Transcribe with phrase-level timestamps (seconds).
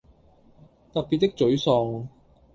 [0.93, 2.07] 特別的沮喪